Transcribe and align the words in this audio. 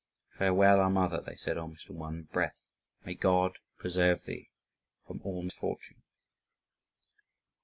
"Farewell, 0.31 0.79
our 0.79 0.89
mother!" 0.89 1.21
they 1.21 1.35
said 1.35 1.59
almost 1.59 1.87
in 1.87 1.95
one 1.95 2.23
breath. 2.33 2.55
"May 3.05 3.13
God 3.13 3.59
preserve 3.77 4.23
thee 4.25 4.49
from 5.05 5.21
all 5.23 5.43
misfortune!" 5.43 6.01